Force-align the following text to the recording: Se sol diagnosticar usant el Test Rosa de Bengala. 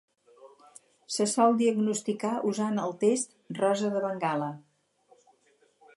Se 1.15 1.27
sol 1.33 1.53
diagnosticar 1.59 2.33
usant 2.53 2.81
el 2.85 2.97
Test 3.05 3.37
Rosa 3.61 3.95
de 3.97 4.03
Bengala. 4.07 4.49